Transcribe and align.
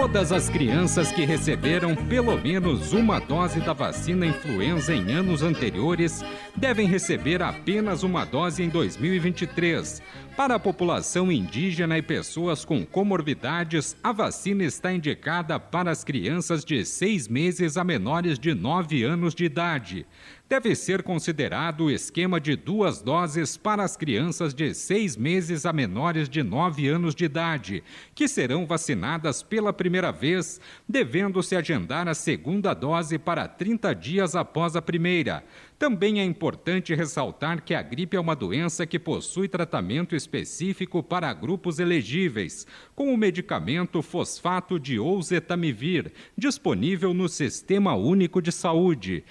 Todas 0.00 0.30
as 0.30 0.48
crianças 0.48 1.10
que 1.10 1.24
receberam 1.24 1.96
pelo 1.96 2.40
menos 2.40 2.92
uma 2.92 3.18
dose 3.18 3.58
da 3.58 3.72
vacina 3.72 4.24
influenza 4.24 4.94
em 4.94 5.10
anos 5.10 5.42
anteriores 5.42 6.24
devem 6.54 6.86
receber 6.86 7.42
apenas 7.42 8.04
uma 8.04 8.24
dose 8.24 8.62
em 8.62 8.68
2023. 8.68 10.00
Para 10.36 10.54
a 10.54 10.58
população 10.60 11.32
indígena 11.32 11.98
e 11.98 12.02
pessoas 12.02 12.64
com 12.64 12.86
comorbidades, 12.86 13.96
a 14.00 14.12
vacina 14.12 14.62
está 14.62 14.92
indicada 14.92 15.58
para 15.58 15.90
as 15.90 16.04
crianças 16.04 16.64
de 16.64 16.84
seis 16.84 17.26
meses 17.26 17.76
a 17.76 17.82
menores 17.82 18.38
de 18.38 18.54
nove 18.54 19.02
anos 19.02 19.34
de 19.34 19.46
idade 19.46 20.06
deve 20.48 20.74
ser 20.74 21.02
considerado 21.02 21.84
o 21.84 21.90
esquema 21.90 22.40
de 22.40 22.56
duas 22.56 23.02
doses 23.02 23.58
para 23.58 23.84
as 23.84 23.98
crianças 23.98 24.54
de 24.54 24.72
seis 24.72 25.14
meses 25.14 25.66
a 25.66 25.72
menores 25.74 26.26
de 26.26 26.42
nove 26.42 26.88
anos 26.88 27.14
de 27.14 27.26
idade, 27.26 27.84
que 28.14 28.26
serão 28.26 28.64
vacinadas 28.64 29.42
pela 29.42 29.74
primeira 29.74 30.10
vez, 30.10 30.58
devendo-se 30.88 31.54
agendar 31.54 32.08
a 32.08 32.14
segunda 32.14 32.72
dose 32.72 33.18
para 33.18 33.46
30 33.46 33.94
dias 33.94 34.34
após 34.34 34.74
a 34.74 34.80
primeira. 34.80 35.44
Também 35.78 36.18
é 36.18 36.24
importante 36.24 36.94
ressaltar 36.94 37.62
que 37.62 37.74
a 37.74 37.82
gripe 37.82 38.16
é 38.16 38.20
uma 38.20 38.34
doença 38.34 38.86
que 38.86 38.98
possui 38.98 39.48
tratamento 39.48 40.16
específico 40.16 41.02
para 41.02 41.32
grupos 41.34 41.78
elegíveis, 41.78 42.66
com 42.96 43.12
o 43.12 43.18
medicamento 43.18 44.00
fosfato 44.00 44.80
de 44.80 44.98
oseltamivir, 44.98 46.10
disponível 46.36 47.12
no 47.12 47.28
Sistema 47.28 47.94
Único 47.94 48.40
de 48.40 48.50
Saúde 48.50 49.24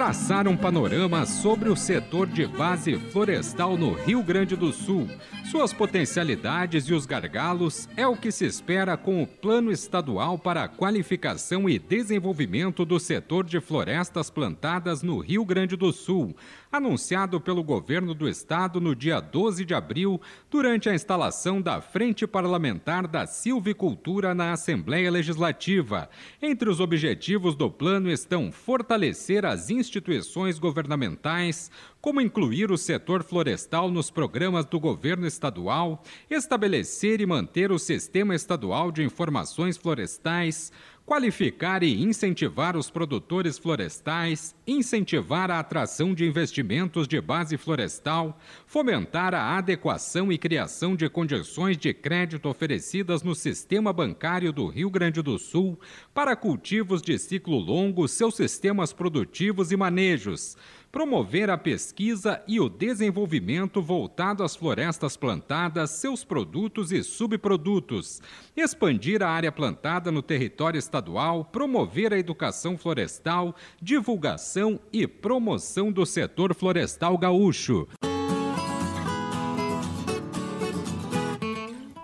traçar 0.00 0.48
um 0.48 0.56
panorama 0.56 1.26
sobre 1.26 1.68
o 1.68 1.76
setor 1.76 2.26
de 2.26 2.46
base 2.46 2.96
florestal 3.12 3.76
no 3.76 3.92
Rio 3.92 4.22
Grande 4.22 4.56
do 4.56 4.72
Sul, 4.72 5.06
suas 5.44 5.74
potencialidades 5.74 6.84
e 6.84 6.94
os 6.94 7.04
gargalos 7.04 7.86
é 7.98 8.06
o 8.06 8.16
que 8.16 8.32
se 8.32 8.46
espera 8.46 8.96
com 8.96 9.22
o 9.22 9.26
Plano 9.26 9.70
Estadual 9.70 10.38
para 10.38 10.64
a 10.64 10.68
Qualificação 10.68 11.68
e 11.68 11.78
Desenvolvimento 11.78 12.86
do 12.86 12.98
Setor 12.98 13.44
de 13.44 13.60
Florestas 13.60 14.30
Plantadas 14.30 15.02
no 15.02 15.18
Rio 15.18 15.44
Grande 15.44 15.76
do 15.76 15.92
Sul, 15.92 16.34
anunciado 16.70 17.40
pelo 17.40 17.62
governo 17.62 18.14
do 18.14 18.28
estado 18.28 18.80
no 18.80 18.94
dia 18.94 19.20
12 19.20 19.64
de 19.64 19.74
abril, 19.74 20.20
durante 20.50 20.88
a 20.88 20.94
instalação 20.94 21.60
da 21.60 21.80
Frente 21.80 22.26
Parlamentar 22.26 23.06
da 23.06 23.26
Silvicultura 23.26 24.34
na 24.34 24.52
Assembleia 24.52 25.10
Legislativa. 25.10 26.08
Entre 26.40 26.68
os 26.68 26.80
objetivos 26.80 27.56
do 27.56 27.70
plano 27.70 28.10
estão 28.10 28.52
fortalecer 28.52 29.44
as 29.44 29.70
instituições 29.70 30.58
governamentais, 30.58 31.70
como 32.00 32.20
incluir 32.20 32.70
o 32.70 32.78
setor 32.78 33.22
florestal 33.22 33.90
nos 33.90 34.10
programas 34.10 34.64
do 34.64 34.80
governo 34.80 35.26
estadual, 35.26 36.02
estabelecer 36.30 37.20
e 37.20 37.26
manter 37.26 37.70
o 37.70 37.78
Sistema 37.78 38.34
Estadual 38.34 38.90
de 38.90 39.02
Informações 39.02 39.76
Florestais, 39.76 40.72
qualificar 41.10 41.82
e 41.82 42.00
incentivar 42.04 42.76
os 42.76 42.88
produtores 42.88 43.58
florestais, 43.58 44.54
incentivar 44.64 45.50
a 45.50 45.58
atração 45.58 46.14
de 46.14 46.24
investimentos 46.24 47.08
de 47.08 47.20
base 47.20 47.56
florestal, 47.56 48.38
fomentar 48.64 49.34
a 49.34 49.58
adequação 49.58 50.30
e 50.30 50.38
criação 50.38 50.94
de 50.94 51.08
condições 51.08 51.76
de 51.76 51.92
crédito 51.92 52.48
oferecidas 52.48 53.24
no 53.24 53.34
sistema 53.34 53.92
bancário 53.92 54.52
do 54.52 54.68
Rio 54.68 54.88
Grande 54.88 55.20
do 55.20 55.36
Sul 55.36 55.80
para 56.14 56.36
cultivos 56.36 57.02
de 57.02 57.18
ciclo 57.18 57.58
longo, 57.58 58.06
seus 58.06 58.36
sistemas 58.36 58.92
produtivos 58.92 59.72
e 59.72 59.76
manejos 59.76 60.56
promover 60.90 61.48
a 61.50 61.56
pesquisa 61.56 62.42
e 62.46 62.60
o 62.60 62.68
desenvolvimento 62.68 63.80
voltado 63.80 64.42
às 64.42 64.56
florestas 64.56 65.16
plantadas, 65.16 65.90
seus 65.90 66.24
produtos 66.24 66.90
e 66.90 67.02
subprodutos, 67.02 68.20
expandir 68.56 69.22
a 69.22 69.28
área 69.28 69.52
plantada 69.52 70.10
no 70.10 70.22
território 70.22 70.78
estadual, 70.78 71.44
promover 71.44 72.12
a 72.12 72.18
educação 72.18 72.76
florestal, 72.76 73.54
divulgação 73.80 74.80
e 74.92 75.06
promoção 75.06 75.92
do 75.92 76.04
setor 76.04 76.54
florestal 76.54 77.16
gaúcho. 77.16 77.86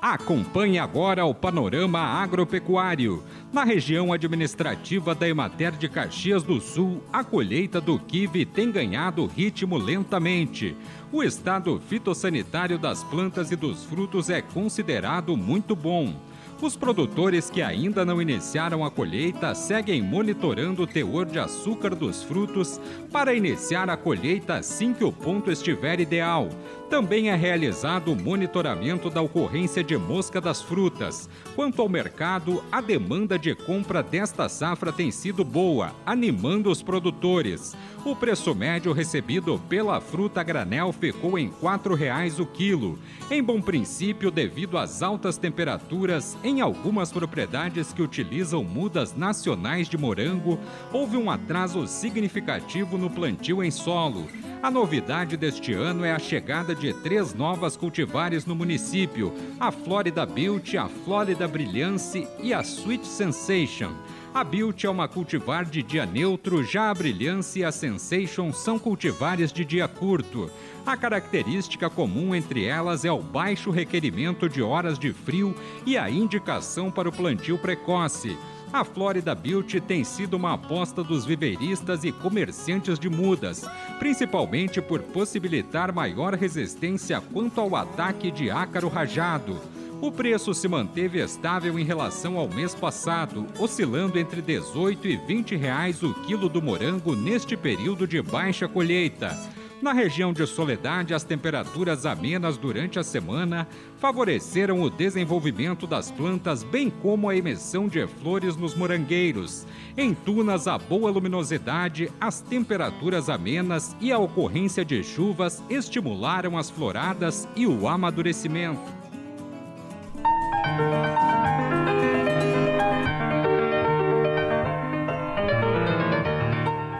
Acompanhe 0.00 0.78
agora 0.78 1.24
o 1.24 1.34
panorama 1.34 1.98
agropecuário. 1.98 3.24
Na 3.56 3.64
região 3.64 4.12
administrativa 4.12 5.14
da 5.14 5.26
Emater 5.26 5.72
de 5.72 5.88
Caxias 5.88 6.42
do 6.42 6.60
Sul, 6.60 7.02
a 7.10 7.24
colheita 7.24 7.80
do 7.80 7.98
kiwi 7.98 8.44
tem 8.44 8.70
ganhado 8.70 9.24
ritmo 9.24 9.78
lentamente. 9.78 10.76
O 11.10 11.22
estado 11.22 11.80
fitossanitário 11.88 12.78
das 12.78 13.02
plantas 13.04 13.50
e 13.50 13.56
dos 13.56 13.82
frutos 13.84 14.28
é 14.28 14.42
considerado 14.42 15.34
muito 15.38 15.74
bom. 15.74 16.14
Os 16.60 16.74
produtores 16.74 17.50
que 17.50 17.60
ainda 17.60 18.02
não 18.02 18.20
iniciaram 18.20 18.82
a 18.82 18.90
colheita 18.90 19.54
seguem 19.54 20.00
monitorando 20.00 20.82
o 20.82 20.86
teor 20.86 21.26
de 21.26 21.38
açúcar 21.38 21.94
dos 21.94 22.22
frutos 22.22 22.80
para 23.12 23.34
iniciar 23.34 23.90
a 23.90 23.96
colheita 23.96 24.54
assim 24.54 24.94
que 24.94 25.04
o 25.04 25.12
ponto 25.12 25.50
estiver 25.50 26.00
ideal. 26.00 26.48
Também 26.88 27.30
é 27.30 27.36
realizado 27.36 28.12
o 28.12 28.16
monitoramento 28.16 29.10
da 29.10 29.20
ocorrência 29.20 29.84
de 29.84 29.98
mosca 29.98 30.40
das 30.40 30.62
frutas. 30.62 31.28
Quanto 31.54 31.82
ao 31.82 31.88
mercado, 31.88 32.64
a 32.72 32.80
demanda 32.80 33.38
de 33.38 33.54
compra 33.54 34.02
desta 34.02 34.48
safra 34.48 34.92
tem 34.92 35.10
sido 35.10 35.44
boa, 35.44 35.92
animando 36.06 36.70
os 36.70 36.82
produtores. 36.82 37.76
O 38.04 38.14
preço 38.14 38.54
médio 38.54 38.92
recebido 38.92 39.60
pela 39.68 40.00
fruta 40.00 40.42
granel 40.44 40.92
ficou 40.92 41.36
em 41.36 41.48
R$ 41.48 41.54
4,00 41.60 42.38
o 42.38 42.46
quilo. 42.46 42.98
Em 43.28 43.42
bom 43.42 43.60
princípio, 43.60 44.30
devido 44.30 44.78
às 44.78 45.02
altas 45.02 45.36
temperaturas 45.36 46.38
em 46.46 46.60
algumas 46.60 47.10
propriedades 47.10 47.92
que 47.92 48.00
utilizam 48.00 48.62
mudas 48.62 49.16
nacionais 49.16 49.88
de 49.88 49.98
morango, 49.98 50.60
houve 50.92 51.16
um 51.16 51.28
atraso 51.28 51.88
significativo 51.88 52.96
no 52.96 53.10
plantio 53.10 53.64
em 53.64 53.70
solo. 53.72 54.28
A 54.62 54.70
novidade 54.70 55.36
deste 55.36 55.72
ano 55.72 56.04
é 56.04 56.12
a 56.12 56.20
chegada 56.20 56.72
de 56.72 56.92
três 57.02 57.34
novas 57.34 57.76
cultivares 57.76 58.46
no 58.46 58.54
município: 58.54 59.34
a 59.58 59.72
Florida 59.72 60.24
Beauty, 60.24 60.78
a 60.78 60.88
Florida 60.88 61.48
Brilhance 61.48 62.28
e 62.40 62.54
a 62.54 62.60
Sweet 62.60 63.04
Sensation. 63.04 63.90
A 64.36 64.44
Beauty 64.44 64.84
é 64.84 64.90
uma 64.90 65.08
cultivar 65.08 65.64
de 65.64 65.82
dia 65.82 66.04
neutro, 66.04 66.62
já 66.62 66.90
a 66.90 66.94
Brilhance 66.94 67.60
e 67.60 67.64
a 67.64 67.72
Sensation 67.72 68.52
são 68.52 68.78
cultivares 68.78 69.50
de 69.50 69.64
dia 69.64 69.88
curto. 69.88 70.50
A 70.84 70.94
característica 70.94 71.88
comum 71.88 72.34
entre 72.34 72.66
elas 72.66 73.06
é 73.06 73.10
o 73.10 73.22
baixo 73.22 73.70
requerimento 73.70 74.46
de 74.46 74.60
horas 74.60 74.98
de 74.98 75.10
frio 75.10 75.54
e 75.86 75.96
a 75.96 76.10
indicação 76.10 76.90
para 76.90 77.08
o 77.08 77.12
plantio 77.12 77.56
precoce. 77.56 78.36
A 78.70 78.84
Florida 78.84 79.34
Beauty 79.34 79.80
tem 79.80 80.04
sido 80.04 80.34
uma 80.34 80.52
aposta 80.52 81.02
dos 81.02 81.24
viveiristas 81.24 82.04
e 82.04 82.12
comerciantes 82.12 82.98
de 82.98 83.08
mudas, 83.08 83.64
principalmente 83.98 84.82
por 84.82 85.00
possibilitar 85.00 85.94
maior 85.94 86.34
resistência 86.34 87.22
quanto 87.32 87.58
ao 87.58 87.74
ataque 87.74 88.30
de 88.30 88.50
ácaro 88.50 88.88
rajado. 88.88 89.58
O 90.00 90.12
preço 90.12 90.52
se 90.52 90.68
manteve 90.68 91.22
estável 91.22 91.78
em 91.78 91.84
relação 91.84 92.36
ao 92.36 92.46
mês 92.46 92.74
passado, 92.74 93.46
oscilando 93.58 94.18
entre 94.18 94.42
18 94.42 95.08
e 95.08 95.16
20 95.16 95.56
reais 95.56 96.02
o 96.02 96.12
quilo 96.12 96.50
do 96.50 96.60
morango 96.60 97.16
neste 97.16 97.56
período 97.56 98.06
de 98.06 98.20
baixa 98.20 98.68
colheita. 98.68 99.34
Na 99.80 99.92
região 99.92 100.32
de 100.32 100.46
Soledade, 100.46 101.14
as 101.14 101.24
temperaturas 101.24 102.06
amenas 102.06 102.56
durante 102.56 102.98
a 102.98 103.02
semana 103.02 103.66
favoreceram 103.98 104.80
o 104.82 104.90
desenvolvimento 104.90 105.86
das 105.86 106.10
plantas, 106.10 106.62
bem 106.62 106.90
como 106.90 107.28
a 107.28 107.36
emissão 107.36 107.88
de 107.88 108.06
flores 108.06 108.56
nos 108.56 108.74
morangueiros. 108.74 109.66
Em 109.96 110.14
Tunas, 110.14 110.66
a 110.66 110.78
boa 110.78 111.10
luminosidade, 111.10 112.10
as 112.20 112.40
temperaturas 112.40 113.28
amenas 113.28 113.96
e 114.00 114.12
a 114.12 114.18
ocorrência 114.18 114.84
de 114.84 115.02
chuvas 115.02 115.62
estimularam 115.68 116.56
as 116.56 116.70
floradas 116.70 117.46
e 117.54 117.66
o 117.66 117.86
amadurecimento. 117.86 119.05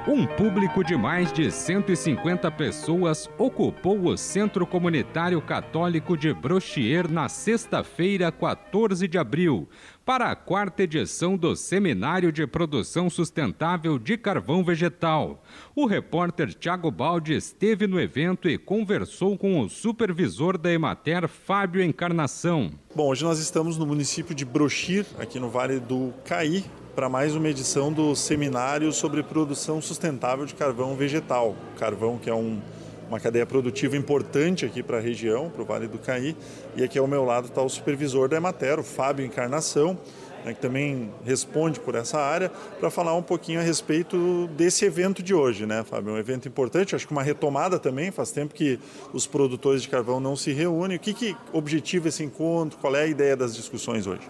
Um 0.09 0.25
público 0.25 0.85
de 0.85 0.97
mais 0.97 1.33
de 1.33 1.51
150 1.51 2.49
pessoas 2.53 3.29
ocupou 3.37 4.05
o 4.07 4.17
Centro 4.17 4.65
Comunitário 4.65 5.43
Católico 5.43 6.17
de 6.17 6.33
Brochier 6.33 7.11
na 7.11 7.29
sexta-feira, 7.29 8.31
14 8.31 9.09
de 9.09 9.19
abril, 9.19 9.69
para 10.05 10.31
a 10.31 10.37
quarta 10.37 10.85
edição 10.85 11.37
do 11.37 11.57
Seminário 11.57 12.31
de 12.31 12.47
Produção 12.47 13.11
Sustentável 13.11 13.99
de 13.99 14.17
Carvão 14.17 14.63
Vegetal. 14.63 15.43
O 15.75 15.87
repórter 15.87 16.55
Tiago 16.55 16.89
Baldi 16.89 17.35
esteve 17.35 17.89
no 17.89 18.01
evento 18.01 18.49
e 18.49 18.57
conversou 18.57 19.37
com 19.37 19.61
o 19.61 19.69
supervisor 19.69 20.57
da 20.57 20.73
Emater, 20.73 21.27
Fábio 21.27 21.83
Encarnação. 21.83 22.71
Bom, 22.95 23.09
hoje 23.09 23.25
nós 23.25 23.41
estamos 23.41 23.77
no 23.77 23.85
município 23.85 24.37
de 24.37 24.45
Brochir, 24.45 25.05
aqui 25.19 25.41
no 25.41 25.51
Vale 25.51 25.81
do 25.81 26.15
Caí, 26.25 26.65
para 26.97 27.11
mais 27.11 27.37
uma 27.37 27.47
edição 27.51 27.93
do 27.93 28.17
seminário 28.17 28.91
sobre 28.91 29.23
produção 29.23 29.83
sustentável 29.83 30.47
de 30.47 30.55
carvão 30.55 30.97
vegetal. 30.97 31.55
Carvão 31.79 32.17
que 32.17 32.31
é 32.31 32.35
um, 32.35 32.59
uma 33.07 33.21
cadeia 33.21 33.45
produtiva 33.45 33.99
importante 33.99 34.65
aqui 34.65 34.83
para 34.83 34.97
a 34.97 35.01
região, 35.01 35.51
para 35.51 35.61
o 35.61 35.67
Vale 35.67 35.87
do 35.89 35.99
Caí. 35.99 36.35
E 36.75 36.83
aqui 36.83 36.99
ao 36.99 37.07
meu 37.07 37.23
lado 37.23 37.49
está 37.49 37.61
o 37.61 37.69
supervisor 37.69 38.31
da 38.31 38.39
Emater, 38.39 38.81
o 38.81 38.83
Fábio 38.83 39.27
Encarnação, 39.27 39.99
né, 40.43 40.55
que 40.55 40.61
também 40.61 41.11
responde 41.23 41.79
por 41.81 41.95
essa 41.95 42.19
área, 42.19 42.51
para 42.81 42.89
falar 42.89 43.15
um 43.15 43.23
pouquinho 43.23 43.61
a 43.61 43.63
respeito 43.63 44.49
desse 44.57 44.87
evento 44.87 45.23
de 45.23 45.35
hoje, 45.35 45.67
né, 45.67 45.85
Fábio? 45.85 46.15
Um 46.15 46.19
evento 46.19 46.49
importante, 46.49 46.97
acho 46.97 47.07
que 47.07 47.13
uma 47.13 47.23
retomada 47.23 47.79
também, 47.79 48.11
faz 48.11 48.31
tempo 48.31 48.55
que 48.55 48.81
os 49.13 49.27
produtores 49.27 49.83
de 49.83 49.89
carvão 49.91 50.19
não 50.19 50.35
se 50.35 50.51
reúnem. 50.51 50.97
O 50.97 51.01
que, 51.01 51.13
que 51.13 51.37
objetivo 51.53 52.09
esse 52.09 52.25
encontro? 52.25 52.79
Qual 52.79 52.97
é 52.97 53.03
a 53.03 53.07
ideia 53.07 53.37
das 53.37 53.55
discussões 53.55 54.07
hoje? 54.07 54.23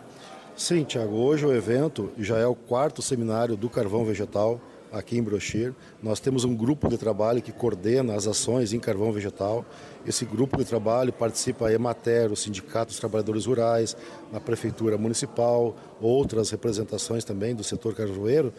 Sim, 0.57 0.85
Tiago. 0.85 1.17
Hoje 1.17 1.45
o 1.45 1.53
evento 1.53 2.11
já 2.19 2.39
é 2.39 2.47
o 2.47 2.55
quarto 2.55 3.03
seminário 3.03 3.59
do 3.59 3.69
carvão 3.69 4.07
vegetal 4.07 4.59
aqui 4.91 5.19
em 5.19 5.23
Brochir. 5.23 5.75
Nós 6.03 6.19
temos 6.19 6.45
um 6.45 6.57
grupo 6.57 6.89
de 6.89 6.97
trabalho 6.97 7.43
que 7.43 7.53
coordena 7.53 8.15
as 8.15 8.27
ações 8.27 8.73
em 8.73 8.81
carvão 8.81 9.13
vegetal. 9.13 9.67
Esse 10.07 10.25
grupo 10.25 10.57
de 10.57 10.65
trabalho 10.65 11.13
participa 11.13 11.69
a 11.69 11.73
Emater, 11.75 12.33
o 12.33 12.37
Sindicato 12.37 12.87
dos 12.87 12.99
Trabalhadores 12.99 13.45
Rurais, 13.45 13.95
a 14.33 14.41
Prefeitura 14.41 14.97
Municipal, 14.97 15.77
outras 16.01 16.49
representações 16.49 17.23
também 17.23 17.55
do 17.55 17.63
setor 17.63 17.95
carvoeiro. 17.95 18.51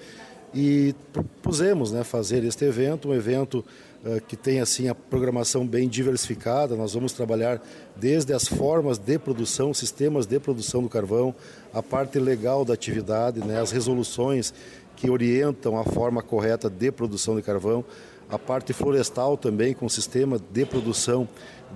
E 0.53 0.95
propusemos 1.11 1.91
né, 1.91 2.03
fazer 2.03 2.43
este 2.43 2.65
evento, 2.65 3.09
um 3.09 3.13
evento 3.13 3.63
uh, 4.03 4.21
que 4.27 4.35
tem 4.35 4.59
assim 4.59 4.87
a 4.87 4.95
programação 4.95 5.67
bem 5.67 5.87
diversificada. 5.87 6.75
Nós 6.75 6.93
vamos 6.93 7.13
trabalhar 7.13 7.61
desde 7.95 8.33
as 8.33 8.47
formas 8.47 8.97
de 8.97 9.19
produção, 9.19 9.73
sistemas 9.73 10.25
de 10.25 10.39
produção 10.39 10.81
do 10.81 10.89
carvão, 10.89 11.35
a 11.73 11.83
parte 11.83 12.17
legal 12.17 12.63
da 12.63 12.73
atividade, 12.73 13.39
né, 13.39 13.59
as 13.59 13.71
resoluções 13.71 14.53
que 14.95 15.09
orientam 15.09 15.77
a 15.77 15.83
forma 15.83 16.23
correta 16.23 16.69
de 16.69 16.91
produção 16.91 17.35
de 17.35 17.41
carvão, 17.41 17.85
a 18.29 18.37
parte 18.37 18.73
florestal 18.73 19.37
também 19.37 19.73
com 19.73 19.87
sistema 19.87 20.39
de 20.51 20.65
produção 20.65 21.27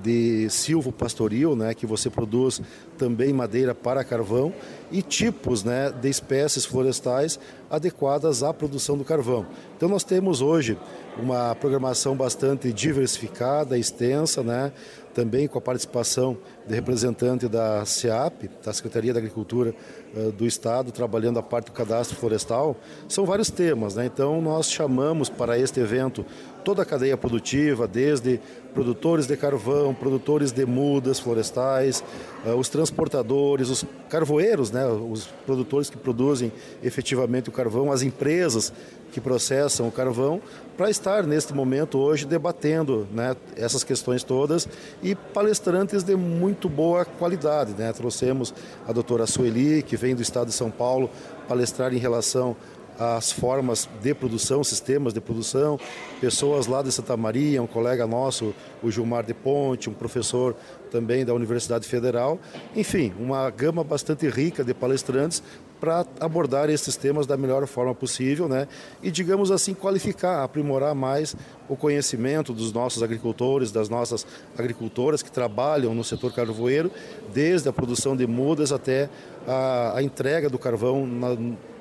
de 0.02 0.50
silvo 0.50 0.92
pastoril, 0.92 1.56
né, 1.56 1.74
que 1.74 1.86
você 1.86 2.10
produz 2.10 2.62
também 2.98 3.34
madeira 3.34 3.76
para 3.76 4.04
carvão 4.04 4.54
e 4.92 5.02
tipos, 5.02 5.64
né, 5.64 5.92
de 5.92 6.10
espécies 6.10 6.66
florestais 6.66 7.40
adequadas 7.70 8.42
à 8.42 8.54
produção 8.54 8.98
do 8.98 9.04
carvão. 9.04 9.46
Então 9.76 9.90
nós 9.90 10.04
temos 10.04 10.42
hoje 10.42 10.78
uma 11.18 11.54
programação 11.56 12.16
bastante 12.16 12.72
diversificada, 12.72 13.78
extensa, 13.78 14.42
né, 14.42 14.72
também 15.14 15.48
com 15.48 15.58
a 15.58 15.62
participação 15.62 16.38
de 16.68 16.74
representante 16.74 17.48
da 17.48 17.86
SEAP, 17.86 18.50
da 18.64 18.74
Secretaria 18.74 19.14
da 19.14 19.20
Agricultura 19.20 19.74
uh, 20.16 20.32
do 20.32 20.46
Estado, 20.46 20.92
trabalhando 20.92 21.40
a 21.40 21.44
parte 21.44 21.66
do 21.66 21.72
cadastro 21.72 22.18
florestal. 22.18 22.76
São 23.08 23.26
vários 23.26 23.50
temas, 23.50 23.96
né? 23.96 24.06
Então 24.06 24.42
nós 24.42 24.72
chamamos 24.72 25.30
para 25.30 25.58
este 25.58 25.80
evento 25.80 26.26
toda 26.64 26.84
a 26.84 26.86
cadeia 26.86 27.18
produtiva, 27.18 27.88
desde 27.88 28.40
produtores 28.74 29.26
de 29.26 29.36
carvão, 29.36 29.94
produtores 29.94 30.52
de 30.52 30.66
mudas 30.66 31.20
florestais, 31.20 32.04
uh, 32.46 32.56
os 32.56 32.70
transportadores, 32.70 33.70
os 33.70 33.86
carvoeiros, 34.10 34.72
né? 34.72 34.86
Os 34.86 35.26
produtores 35.46 35.90
que 35.90 35.98
produzem 35.98 36.52
efetivamente 36.84 37.50
o 37.50 37.52
carvão, 37.52 37.92
as 37.92 38.02
empresas 38.02 38.72
que 39.12 39.22
processam 39.22 39.88
o 39.88 39.92
carvão, 39.92 40.42
para 40.78 40.90
estar 40.90 41.24
neste 41.24 41.54
momento 41.54 42.00
hoje 42.00 42.26
debatendo 42.26 43.08
né, 43.12 43.36
essas 43.56 43.84
questões 43.84 44.24
todas 44.24 44.68
e 45.04 45.14
palestrantes 45.14 46.02
de 46.02 46.16
muito 46.16 46.68
boa 46.68 47.06
qualidade. 47.06 47.74
Né? 47.78 47.92
Trouxemos 47.94 48.54
a 48.88 48.92
doutora 48.92 49.28
Sueli, 49.28 49.84
que 49.84 49.96
vem 49.96 50.16
do 50.16 50.22
estado 50.22 50.48
de 50.48 50.54
São 50.54 50.72
Paulo, 50.72 51.10
palestrar 51.48 51.94
em 51.94 51.98
relação 51.98 52.56
às 53.02 53.32
formas 53.32 53.90
de 54.00 54.14
produção, 54.14 54.64
sistemas 54.64 55.12
de 55.12 55.20
produção, 55.20 55.80
pessoas 56.20 56.68
lá 56.68 56.84
de 56.84 56.92
Santa 56.92 57.18
Maria, 57.18 57.62
um 57.62 57.66
colega 57.66 58.06
nosso, 58.06 58.54
o 58.84 58.92
Gilmar 58.92 59.26
de 59.26 59.34
Ponte, 59.34 59.90
um 59.90 59.94
professor 59.94 60.56
também 60.92 61.26
da 61.26 61.34
Universidade 61.34 61.88
Federal, 61.88 62.38
enfim, 62.76 63.12
uma 63.20 63.50
gama 63.50 63.84
bastante 63.84 64.30
rica 64.30 64.64
de 64.64 64.72
palestrantes 64.72 65.42
para 65.80 66.06
abordar 66.20 66.70
esses 66.70 66.96
temas 66.96 67.26
da 67.26 67.36
melhor 67.36 67.66
forma 67.66 67.96
possível, 67.96 68.48
né? 68.48 68.68
E 69.02 69.10
digamos 69.10 69.50
assim 69.50 69.74
qualificar, 69.74 70.44
aprimorar 70.44 70.94
mais 70.94 71.36
o 71.68 71.76
conhecimento 71.76 72.54
dos 72.54 72.72
nossos 72.72 73.02
agricultores, 73.02 73.72
das 73.72 73.90
nossas 73.90 74.28
agricultoras 74.56 75.24
que 75.24 75.32
trabalham 75.32 75.96
no 75.96 76.04
setor 76.04 76.34
carvoeiro, 76.34 76.92
desde 77.34 77.68
a 77.68 77.74
produção 77.74 78.16
de 78.16 78.28
mudas 78.28 78.72
até 78.72 79.10
a, 79.48 79.98
a 79.98 80.04
entrega 80.04 80.52
do 80.52 80.60
carvão 80.60 81.08
na, 81.08 81.36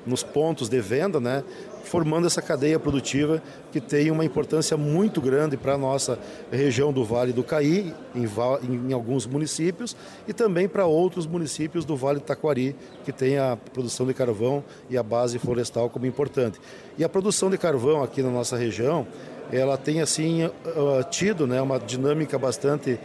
nos 0.05 0.23
pontos 0.23 0.69
de 0.69 0.79
venda, 0.79 1.19
né? 1.19 1.43
formando 1.83 2.25
essa 2.25 2.41
cadeia 2.41 2.79
produtiva 2.79 3.41
que 3.71 3.81
tem 3.81 4.11
uma 4.11 4.23
importância 4.23 4.77
muito 4.77 5.19
grande 5.19 5.57
para 5.57 5.73
a 5.73 5.77
nossa 5.77 6.17
região 6.49 6.93
do 6.93 7.03
Vale 7.03 7.33
do 7.33 7.43
Caí, 7.43 7.93
em, 8.15 8.25
em, 8.89 8.93
alguns 8.93 9.25
municípios, 9.25 9.95
e 10.25 10.31
também 10.31 10.69
para 10.69 10.85
outros 10.85 11.25
municípios 11.25 11.83
do 11.83 11.97
Vale 11.97 12.19
do 12.19 12.23
Taquari, 12.23 12.75
que 13.03 13.11
tem 13.11 13.37
a 13.37 13.57
produção 13.73 14.05
de 14.05 14.13
carvão 14.13 14.63
e 14.89 14.97
a 14.97 15.03
base 15.03 15.37
florestal 15.37 15.89
como 15.89 16.05
importante. 16.05 16.59
E 16.97 17.03
a 17.03 17.09
produção 17.09 17.49
de 17.49 17.57
carvão 17.57 18.01
aqui 18.01 18.21
na 18.21 18.29
nossa 18.29 18.55
região, 18.55 19.05
ela 19.51 19.77
tem 19.77 19.99
assim 19.99 20.49
tido 21.09 21.45
né, 21.45 21.61
uma 21.61 21.77
dinâmica 21.77 22.39
bastante 22.39 22.97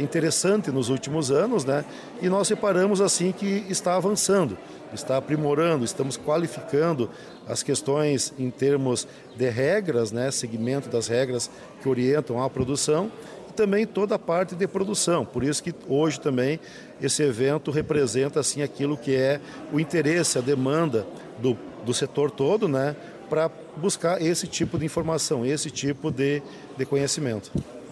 interessante 0.00 0.70
nos 0.70 0.88
últimos 0.88 1.30
anos, 1.30 1.64
né? 1.64 1.84
E 2.22 2.28
nós 2.30 2.48
reparamos 2.48 3.02
assim 3.02 3.32
que 3.32 3.66
está 3.68 3.96
avançando 3.96 4.56
está 4.94 5.16
aprimorando, 5.16 5.84
estamos 5.84 6.16
qualificando 6.16 7.10
as 7.48 7.62
questões 7.62 8.32
em 8.38 8.50
termos 8.50 9.06
de 9.36 9.48
regras, 9.48 10.12
né, 10.12 10.30
segmento 10.30 10.88
das 10.88 11.08
regras 11.08 11.50
que 11.82 11.88
orientam 11.88 12.42
a 12.42 12.48
produção 12.48 13.10
e 13.48 13.52
também 13.52 13.86
toda 13.86 14.14
a 14.14 14.18
parte 14.18 14.54
de 14.54 14.66
produção. 14.66 15.24
Por 15.24 15.42
isso 15.42 15.62
que 15.62 15.74
hoje 15.88 16.20
também 16.20 16.60
esse 17.00 17.22
evento 17.22 17.70
representa 17.70 18.40
assim 18.40 18.62
aquilo 18.62 18.96
que 18.96 19.14
é 19.14 19.40
o 19.72 19.80
interesse, 19.80 20.38
a 20.38 20.40
demanda 20.40 21.06
do, 21.38 21.56
do 21.84 21.94
setor 21.94 22.30
todo, 22.30 22.68
né, 22.68 22.94
para 23.28 23.50
buscar 23.76 24.20
esse 24.20 24.46
tipo 24.46 24.78
de 24.78 24.84
informação, 24.84 25.46
esse 25.46 25.70
tipo 25.70 26.10
de, 26.10 26.42
de 26.76 26.84
conhecimento. 26.84 27.50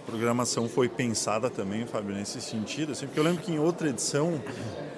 Programação 0.08 0.66
foi 0.66 0.88
pensada 0.88 1.50
também, 1.50 1.86
Fábio, 1.86 2.14
nesse 2.14 2.40
sentido, 2.40 2.92
assim, 2.92 3.04
porque 3.04 3.20
eu 3.20 3.24
lembro 3.24 3.42
que 3.42 3.52
em 3.52 3.58
outra 3.58 3.90
edição 3.90 4.42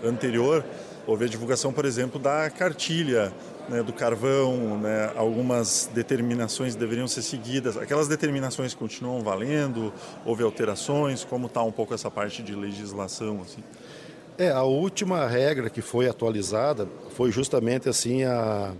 anterior 0.05 0.65
houve 1.05 1.25
a 1.25 1.29
divulgação, 1.29 1.73
por 1.73 1.85
exemplo, 1.85 2.21
da 2.21 2.49
cartilha 2.49 3.33
né, 3.69 3.83
do 3.83 3.93
carvão, 3.93 4.79
né, 4.79 5.11
algumas 5.17 5.91
determinações 5.93 6.77
deveriam 6.77 7.09
ser 7.09 7.23
seguidas. 7.23 7.77
Aquelas 7.77 8.07
determinações 8.07 8.73
continuam 8.73 9.21
valendo? 9.21 9.93
Houve 10.25 10.45
alterações? 10.45 11.25
Como 11.25 11.47
está 11.47 11.61
um 11.61 11.73
pouco 11.73 11.93
essa 11.93 12.09
parte 12.09 12.41
de 12.41 12.55
legislação? 12.55 13.43
Assim? 13.43 13.65
É, 14.39 14.53
a 14.53 14.63
última 14.63 15.27
regra 15.27 15.69
que 15.69 15.83
foi 15.83 16.09
atualizada 16.09 16.87
foi 17.17 17.33
justamente 17.33 17.89
assim 17.89 18.23
a 18.23 18.73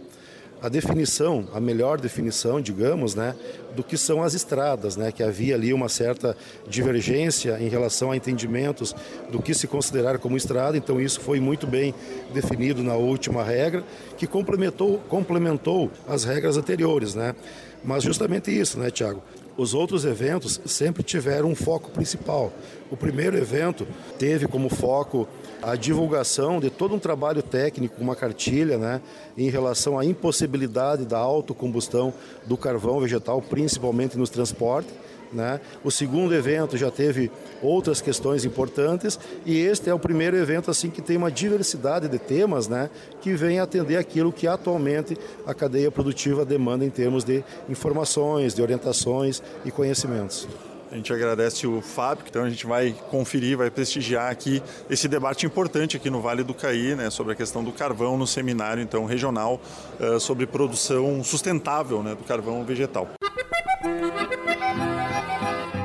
a 0.63 0.69
definição, 0.69 1.49
a 1.55 1.61
melhor 1.61 2.01
definição, 2.01 2.61
digamos, 2.61 3.15
né, 3.15 3.35
do 3.75 3.83
que 3.83 3.97
são 3.97 4.23
as 4.23 4.35
estradas, 4.35 4.97
né, 4.97 5.11
que 5.11 5.23
havia 5.23 5.55
ali 5.55 5.73
uma 5.73 5.89
certa 5.89 6.37
divergência 6.69 7.59
em 7.61 7.69
relação 7.69 8.11
a 8.11 8.17
entendimentos 8.17 8.95
do 9.31 9.41
que 9.41 9.55
se 9.55 9.67
considerar 9.67 10.19
como 10.19 10.37
estrada, 10.37 10.77
então 10.77 11.01
isso 11.01 11.21
foi 11.21 11.41
muito 11.41 11.67
bem 11.67 11.95
definido 12.35 12.83
na 12.83 12.95
última 12.95 13.43
regra, 13.43 13.83
que 14.17 14.27
complementou, 14.27 14.99
complementou 15.09 15.91
as 16.07 16.25
regras 16.25 16.57
anteriores, 16.57 17.15
né. 17.15 17.35
Mas 17.83 18.03
justamente 18.03 18.51
isso, 18.51 18.79
né, 18.79 18.91
Tiago? 18.91 19.23
Os 19.57 19.75
outros 19.75 20.05
eventos 20.05 20.61
sempre 20.65 21.03
tiveram 21.03 21.51
um 21.51 21.55
foco 21.55 21.91
principal. 21.91 22.53
O 22.91 22.97
primeiro 22.97 23.37
evento 23.37 23.87
teve 24.19 24.47
como 24.47 24.69
foco 24.69 25.29
a 25.63 25.77
divulgação 25.77 26.59
de 26.61 26.71
todo 26.71 26.95
um 26.95 26.99
trabalho 26.99 27.43
técnico, 27.43 28.01
uma 28.01 28.17
cartilha, 28.17 28.79
né, 28.79 29.01
em 29.37 29.51
relação 29.51 29.99
à 29.99 30.05
impossibilidade 30.05 31.05
da 31.05 31.19
autocombustão 31.19 32.13
do 32.47 32.57
carvão 32.57 33.01
vegetal, 33.01 33.43
principalmente 33.43 34.17
nos 34.17 34.31
transportes. 34.31 34.93
Né? 35.33 35.61
O 35.85 35.91
segundo 35.91 36.35
evento 36.35 36.77
já 36.77 36.91
teve 36.91 37.31
outras 37.63 38.01
questões 38.01 38.45
importantes 38.45 39.19
e 39.47 39.59
este 39.59 39.89
é 39.89 39.95
o 39.95 39.99
primeiro 39.99 40.37
evento 40.37 40.71
assim 40.71 40.91
que 40.91 41.01
tem 41.01 41.17
uma 41.17 41.31
diversidade 41.31 42.09
de 42.09 42.19
temas 42.19 42.67
né, 42.67 42.91
que 43.21 43.35
vem 43.35 43.61
atender 43.61 43.97
aquilo 43.97 44.33
que 44.33 44.49
atualmente 44.49 45.17
a 45.47 45.55
cadeia 45.55 45.91
produtiva 45.91 46.45
demanda 46.45 46.85
em 46.85 46.91
termos 46.91 47.23
de 47.23 47.45
informações, 47.69 48.55
de 48.55 48.63
orientações 48.63 49.41
e 49.65 49.71
conhecimentos. 49.71 50.49
A 50.91 50.97
gente 50.97 51.13
agradece 51.13 51.69
o 51.69 51.81
Fábio, 51.81 52.25
então 52.29 52.43
a 52.43 52.51
gente 52.51 52.67
vai 52.67 52.93
conferir, 53.11 53.57
vai 53.57 53.71
prestigiar 53.71 54.29
aqui 54.29 54.61
esse 54.89 55.07
debate 55.07 55.47
importante 55.47 55.97
aqui 55.97 56.11
no 56.11 56.21
Vale 56.21 56.43
do 56.43 56.53
Caí, 56.53 56.97
né, 56.97 57.11
sobre 57.11 57.33
a 57.33 57.37
questão 57.37 57.63
do 57.63 57.71
carvão 57.71 58.19
no 58.19 58.27
seminário 58.27 58.83
então 58.83 59.05
regional 59.05 59.61
uh, 60.01 60.19
sobre 60.19 60.47
produção 60.47 61.23
sustentável 61.23 62.03
né, 62.03 62.17
do 62.17 62.25
carvão 62.25 62.65
vegetal. 62.65 63.09